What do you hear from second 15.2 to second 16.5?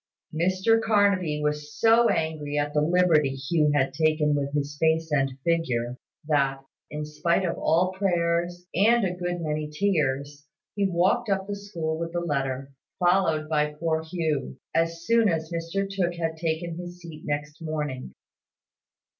as Mr Tooke had